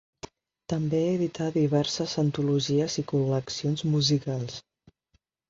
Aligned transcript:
També 0.71 1.01
edità 1.09 1.49
diverses 1.57 2.15
antologies 2.23 2.97
i 3.03 3.07
col·leccions 3.13 3.87
musicals. 3.93 4.59